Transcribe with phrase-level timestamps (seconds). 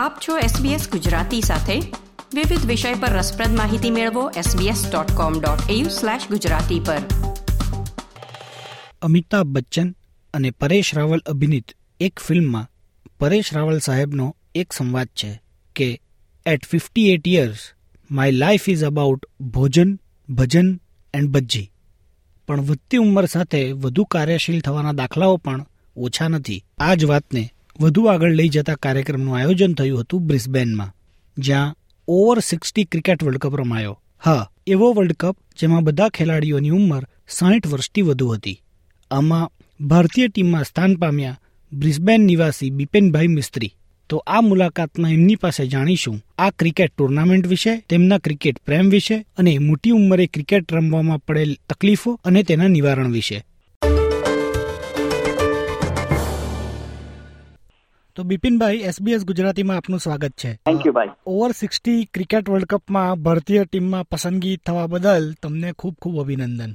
[0.00, 1.82] આપ છો SBS ગુજરાતી સાથે.
[2.34, 6.96] વિવિધ વિષય પર રસપ્રદ માહિતી મેળવો sbs.com.au/gujarati પર.
[9.02, 9.96] અમિતાભ બચ્ચન
[10.34, 11.64] અને પરેશ રાવલ અભિનીત
[12.00, 12.70] એક ફિલ્મમાં
[13.20, 15.42] પરેશ રાવલ સાહેબનો એક સંવાદ છે
[15.76, 16.00] કે
[16.46, 17.58] at fifty eight years
[18.10, 20.80] my life is about bhojan, bhajan
[21.14, 21.70] and Bhajji.
[22.48, 26.64] પણ વધતી ઉંમર સાથે વધુ કાર્યશીલ થવાના દાખલાઓ પણ ઓછા નથી.
[26.78, 30.94] આ જ વાતને વધુ આગળ લઈ જતા કાર્યક્રમનું આયોજન થયું હતું બ્રિસ્બેનમાં,
[31.36, 31.74] જ્યાં
[32.08, 33.96] over sixty cricket world cup રમાયો.
[34.22, 38.62] હા, એવો વર્લ્ડ કપ જેમાં બધા ખેલાડીઓની ઉંમર સાઠ વર્ષથી વધુ હતી.
[39.10, 41.40] આમાં ભારતીય ટીમમાં સ્થાન પામ્યા
[41.72, 43.72] બ્રિસ્બેન નિવાસી બિપેનભાઈ મિસ્ત્રી.
[44.10, 49.58] તો આ મુલાકાતમાં એમની પાસે જાણીશું આ ક્રિકેટ ટુર્નામેન્ટ વિશે, તેમના ક્રિકેટ પ્રેમ વિશે અને
[49.58, 53.44] મોટી ઉંમરે ક્રિકેટ રમવામાં પડેલ તકલીફો અને તેના નિવારણ વિશે.
[58.16, 60.50] તો બિપિનભાઈ એસબીએસ ગુજરાતીમાં આપનું સ્વાગત છે.
[60.66, 65.94] થેન્ક યુ ભાઈ ઓવર સિક્સટી ક્રિકેટ વર્લ્ડ કપમાં ભારતીય ટીમમાં પસંદગી થવા બદલ તમને ખૂબ
[66.02, 66.72] ખૂબ અભિનંદન.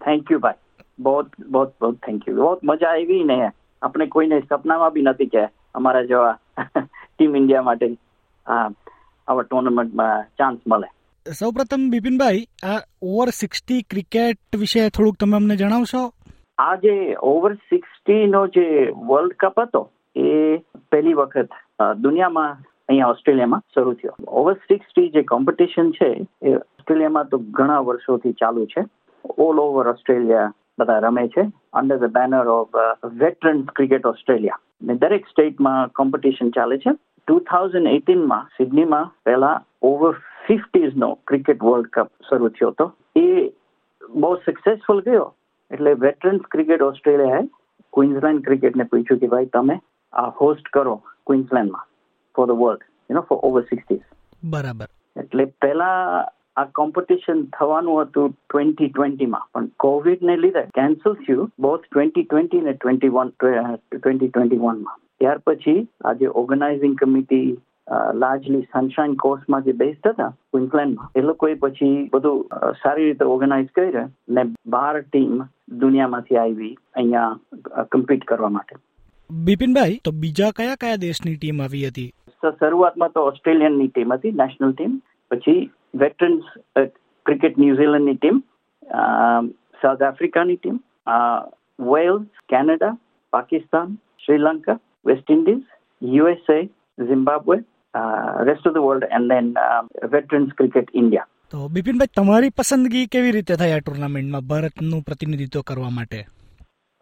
[0.00, 0.60] થેન્ક યુ ભાઈ
[0.98, 1.14] બહુ
[1.54, 3.38] બહુ બહુ થેન્ક યુ બહુ મજા આવી ને.
[3.82, 6.34] આપણે કોઈને સપનામાં બી નથી કે અમારા જેવા
[7.14, 7.88] ટીમ ઇન્ડિયા માટે
[8.46, 10.88] આવા ટુર્નામેન્ટમાં ચાન્સ મળે.
[11.26, 16.02] સૌપ્રથમ બિપિનભાઈ આ ઓવર સિક્સટી ક્રિકેટ વિશે થોડુંક તમે અમને જણાવશો?
[16.58, 16.94] આ જે
[17.32, 18.66] ઓવર સિક્સટી નો જે
[19.08, 19.82] વર્લ્ડ કપ હતો
[20.16, 20.28] એ
[21.16, 22.56] પહેલી વખત દુનિયામાં
[22.88, 24.14] અહીંયા ઓસ્ટ્રેલિયામાં શરૂ થયો.
[24.28, 26.10] ઓવર સિક્સટી જે કોમ્પિટિશન છે,
[26.42, 28.84] એ ઓસ્ટ્રેલિયામાં તો ઘણા વર્ષોથી ચાલુ છે.
[29.38, 31.42] ઓલ ઓવર ઓસ્ટ્રેલિયા બધા રમે છે.
[31.72, 32.68] Under the banner of
[33.04, 36.90] veterans cricket Australia ને દરેક સ્ટેટમાં કોમ્પિટિશન ચાલે છે.
[37.28, 40.12] ટુ થાઉઝન્ડ એટીનમાં સિડનીમાં પહેલા ઓવર
[40.46, 42.92] ફિફ્ટીઝનો ક્રિકેટ વર્લ્ડ કપ શરૂ થયો હતો.
[43.16, 43.48] એ
[44.10, 45.34] બહુ સક્સેસફુલ ગયો.
[45.70, 47.42] એટલે વેટરન્સ ક્રિકેટ ઓસ્ટ્રેલિયાએ
[47.92, 49.80] ક્વિન્સલેન્ડ ક્રિકેટને પૂછ્યું કે ભાઈ તમે
[50.40, 51.90] હોસ્ટ કરો ક્વિન્સલેન્ડમાં
[52.34, 54.06] for the world you know for over sixties
[54.50, 54.88] બરાબર.
[55.16, 56.24] એટલે પહેલા
[56.56, 62.74] આ કોમ્પિટિશન થવાનું હતું ટ્વેન્ટી ટ્વેન્ટીમાં પણ કોવિડને લીધે કેન્સલ થયું બોથ ટ્વેન્ટી ટ્વેન્ટી ને
[62.74, 67.46] ટ્વેન્ટી વન ટ્વેન્ટી ટ્વેન્ટી વનમાં ત્યાર પછી આ જે ઓર્ગેનાઇઝિંગ કમિટી
[68.22, 72.40] લાર્જલી સનશાઇન કોર્સમાં જે બેસ્ટ હતા ક્વિન્સલેન્ડમાં એ લોકોએ પછી બધું
[72.82, 74.44] સારી રીતે ઓર્ગેનાઇઝ કર્યું ને
[74.76, 75.44] બાર ટીમ
[75.84, 78.82] દુનિયામાંથી આવી અહીંયા કમ્પીટ કરવા માટે.
[79.30, 82.10] બિપિનભાઈ તો બીજા કયા કયા દેશની ટીમ આવી હતી?
[82.60, 84.92] શરૂઆતમાં તો ઓસ્ટ્રેલિયનની ટીમ હતી નેશનલ ટીમ
[85.30, 86.44] પછી વેટરન્સ
[87.26, 88.40] ક્રિકેટ ન્યુઝીલેન્ડની team
[89.82, 90.78] south આફ્રિકાની team
[91.86, 92.92] Wales Canada
[93.32, 95.64] Pakistan Sri Lanka West Indies
[96.02, 96.58] USA
[96.98, 97.56] Zimbabwe
[98.44, 99.52] rest of the world and then
[100.12, 105.90] veterans cricket India તો બિપિનભાઈ તમારી પસંદગી કેવી રીતે થઈ આ ટુર્નામેન્ટમાં ભારતનું પ્રતિનિધિત્વ કરવા
[105.90, 106.22] માટે?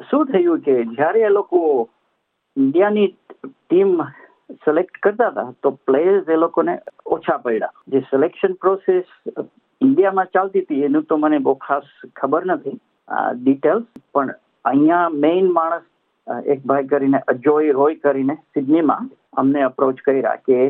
[0.00, 1.60] શું થયું કે જ્યારે એ લોકો
[2.56, 3.08] ઇન્ડિયાની
[3.44, 3.92] ટીમ
[4.64, 6.74] સિલેક્ટ કરતા હતા, તો પ્લેયર્સ એ લોકોને
[7.16, 7.72] ઓછા પડ્યા.
[7.88, 9.06] જે સિલેક્શન પ્રોસેસ
[9.80, 11.88] ઇન્ડિયામાં ચાલતી હતી, એનું તો મને બહુ ખાસ
[12.20, 12.78] ખબર નથી
[13.40, 14.30] ડિટેલ્સ પણ
[14.64, 15.90] અહીંયા મેઇન માણસ
[16.52, 19.10] એક ભાઈ કરીને, અજોય રોય કરીને સિડનીમાં
[19.42, 20.60] અમને અપ્રોચ કર્યા કે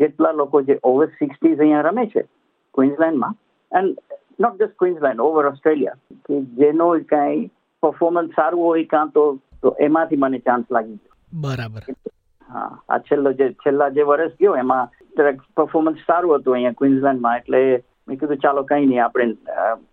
[0.00, 2.26] જેટલા લોકો જે ઓવર સિક્સટીઝ અહીંયા રમે છે
[2.74, 3.38] ક્વિન્સલેન્ડમાં
[3.72, 7.48] and not just Queensland over Australia કે જેનો કાંઈ
[7.82, 9.24] પરફોર્મન્સ સારું હોય કાં તો
[9.86, 11.11] એમાંથી મને ચાન્સ લાગી ગયો.
[11.32, 11.82] બરાબર.
[12.48, 17.36] હા આ છેલ્લો જે છેલ્લા જે વર્ષ ગયો એમાં જરાક પરફોર્મન્સ સારું હતું અહીંયા ક્વિન્સલેન્ડમાં
[17.36, 19.36] એટલે મેં કીધું ચાલો કંઈ નહીં આપણે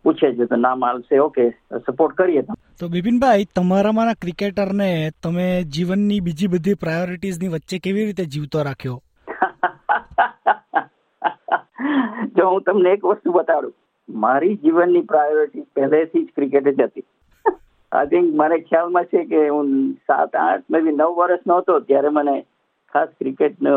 [0.04, 1.56] પૂછે છે તો નામ આવશે ઓકે
[1.88, 2.54] સપોર્ટ કરીએ તો.
[2.80, 9.02] તો બિપિનભાઈ તમારામાંના ક્રિકેટરને તમે જીવનની બીજી બધી પ્રાયોરિટીઝની વચ્ચે કેવી રીતે જીવતો રાખ્યો?
[12.36, 13.74] જો હું તમને એક વસ્તુ બતાડું
[14.10, 17.04] મારી જીવનની પ્રાયોરિટી પહેલેથી જ ક્રિકેટ જ હતી.
[17.92, 19.70] આઈ થિંક મને ખ્યાલમાં છે કે હું
[20.08, 22.36] સાત, આઠ મે બી નવ વર્ષનો હતો ત્યારે મને
[22.94, 23.76] ખાસ ક્રિકેટનો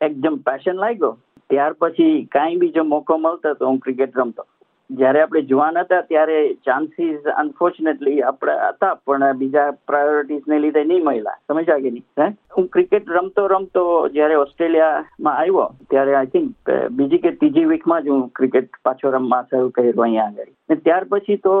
[0.00, 1.16] એકદમ પેશન લાગ્યો.
[1.50, 4.46] ત્યાર પછી કાંઈ બી જો મોકો મળતો તો હું ક્રિકેટ રમતો.
[4.90, 11.36] જ્યારે આપણે જુવાન હતા ત્યારે ચાન્સીસ અનફોર્ચ્યુનેટલી આપણે હતા, પણ બીજા પ્રાયોરિટીઝને લીધે નહીં મળ્યા.
[11.48, 12.06] સમજ્યા કે નહીં?
[12.20, 12.28] હે?
[12.56, 18.08] હું ક્રિકેટ રમતો રમતો જ્યારે ઓસ્ટ્રેલિયામાં આવ્યો, ત્યારે આઈ થિંક બીજી કે ત્રીજી વીકમાં જ
[18.08, 20.50] હું ક્રિકેટ પાછો રમવા શરૂ કર્યું અહીંયા આગળ.
[20.74, 21.54] ત્યાર પછી તો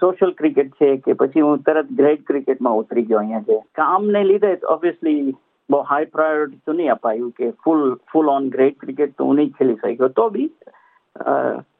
[0.00, 4.52] સોશિયલ ક્રિકેટ છે કે પછી હું તરત ગ્રેડ ક્રિકેટમાં ઉતરી ગયો અહીંયા છે કામને લીધે
[4.74, 5.34] ઓબ્વિયસલી
[5.68, 7.82] બહુ હાઈ પ્રાયોરિટી તો નહીં અપાયું કે full
[8.12, 10.08] full on grade cricket તો હું નહીં ખેલી શક્યો.
[10.08, 10.50] તો બી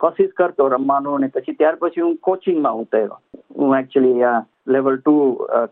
[0.05, 3.19] કોશિશ કરતો રમવાનું અને પછી ત્યાર પછી હું કોચિંગમાં ઉતર્યો.
[3.57, 4.39] હું એકચ્યુઅલી આ
[4.77, 5.17] level two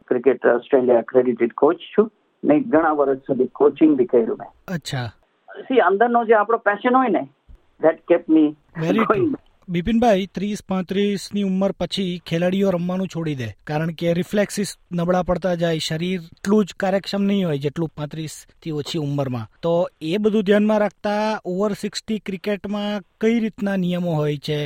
[0.09, 2.11] cricket Australia credited coach છું.
[2.43, 4.51] ને ઘણા વર્ષ સુધી કોચિંગ બી કર્યું મેં.
[4.77, 5.09] અચ્છા.
[5.69, 7.25] સી અંદરનો જે આપણો પેશન હોય ને
[7.81, 8.49] ધેટ કેપ મી
[9.71, 13.47] બિપિનભાઈ, ત્રીસ પાંત્રીસની ઉંમર પછી ખેલાડીઓ રમવાનું છોડી દે.
[13.67, 18.99] કારણ કે રિફ્લેક્સિસ નબળા પડતા જાય, શરીર એટલું જ કાર્યક્ષમ નહીં હોય જેટલું પાંત્રીસથી ઓછી
[18.99, 19.47] ઉંમરમાં.
[19.63, 21.21] તો એ બધું ધ્યાનમાં રાખતા
[21.53, 24.59] ઓવર સિક્સટી ક્રિકેટમાં કઈ રીતના નિયમો હોય છે?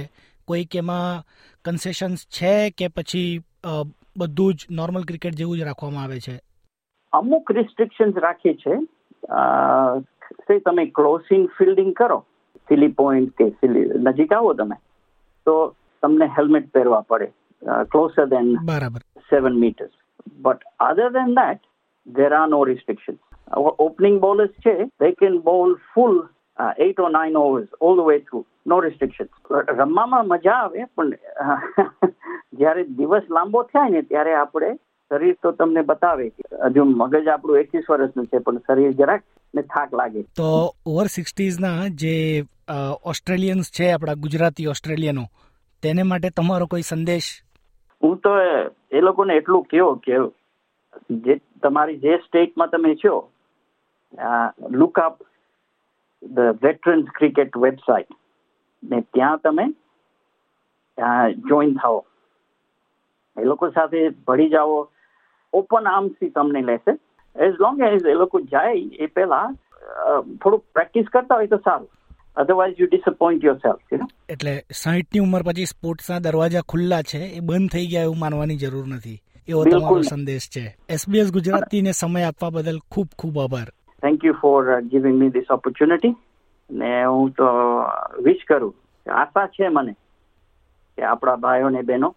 [0.49, 1.21] કોઈક એમાં
[1.65, 3.43] કન્સેશન્સ છે કે પછી
[4.17, 6.37] બધું જ નોર્મલ ક્રિકેટ જેવું જ રાખવામાં આવે છે?
[7.13, 8.75] અમુક રિસ્ટ્રિક્શન્સ રાખી છે.
[10.65, 12.19] તમે ક્લોસિંગ ફિલ્ડિંગ કરો.
[12.69, 14.81] સિલી પોઈન્ટ કે સિલી નજીક આવો તમે.
[15.47, 15.57] તો
[16.03, 17.31] તમને હેલ્મેટ પહેરવા પડે
[17.91, 19.01] ક્લોઝર દેન બરાબર.
[19.31, 19.95] Seven meters
[20.43, 21.63] but other than that
[22.07, 23.19] there are no restriction
[23.79, 26.23] opening bowlers છે they can bowl full
[26.79, 29.29] at o nine overs all the way through no restriction
[29.75, 31.15] રમવામાં મજા આવે પણ
[32.55, 34.71] જ્યારે દિવસ લાંબો થાય ને ત્યારે આપણે
[35.11, 36.27] શરીર તો તમને બતાવે
[36.69, 39.25] હજુ મગજ આપણું એકવીસ વર્ષનું છે પણ શરીર જરાક
[39.55, 40.23] ને થાક લાગે.
[40.37, 40.49] તો
[40.87, 42.45] ઓવર સિક્સટીઝ ના જે
[43.05, 45.25] ઓસ્ટ્રેલિયન્સ છે આપણા ગુજરાતી ઓસ્ટ્રેલિયનો
[45.83, 47.29] તેને માટે તમારો કોઈ સંદેશ?
[48.03, 48.31] હું તો
[48.93, 50.15] એ લોકોને એટલું કહો કે
[51.11, 53.15] જે તમારી જે સ્ટેટમાં તમે છો
[54.71, 55.23] look up
[56.23, 58.11] the veterans cricket website
[58.83, 59.67] ને ત્યાં તમે
[61.49, 62.05] જોઈન થાઓ.
[63.37, 64.77] એ લોકો સાથે ભળી જાઓ.
[65.53, 66.93] ઓપન આર્મ્સથી તમને લેશે.
[67.37, 69.47] એઝ લોંગ એઝ એ લોકો જાય એ પહેલા
[70.43, 71.89] થોડુંક પ્રેક્ટિસ કરતા હોય તો સારું.
[72.37, 73.81] Otherwise you disappoint yourself
[74.29, 78.87] એટલે સાહીઠની ઉંમર પછી સ્પોર્ટ્સના દરવાજા ખુલ્લા છે એ બંધ થઈ ગયા એવું માનવાની જરૂર
[78.87, 79.19] નથી.
[79.49, 80.65] એવો તમારો સંદેશ છે.
[80.89, 83.69] એસબીએસ ગુજરાતીને સમય આપવા બદલ ખૂબ ખૂબ આભાર.
[84.03, 86.15] Thank you for giving me this opportunity
[86.71, 87.47] ને હું તો
[88.23, 88.75] વિશ કરું.
[89.07, 89.93] આશા છે મને
[90.99, 92.15] કે આપણા ભાઈઓ ને બહેનો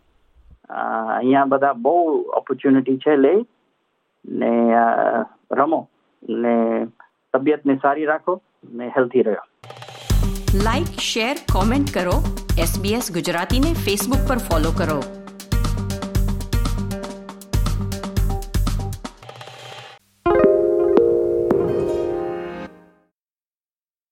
[1.17, 1.95] અહીંયા બધા બહુ
[2.37, 3.33] ઓપોર્ચ્યુનિટી છે લે
[4.27, 4.73] ને
[5.51, 5.89] રમો
[6.29, 6.85] ને
[7.33, 8.41] તબિયતને સારી રાખો
[8.73, 9.45] ને હેલ્ધી રહ્યો.
[10.63, 12.23] લાઇક શેર કોમેન્ટ કરો.
[12.59, 15.16] એસબીએસ ગુજરાતીને ફેસબુક પર ફોલો કરો.